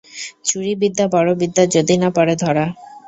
চুরি 0.45 0.71
বিদ্যা 0.81 1.05
বড় 1.13 1.29
বিদ্যা 1.41 1.63
যদি 1.75 1.95
না 1.97 2.09
পড়ে 2.15 2.35
ধরা। 2.43 2.65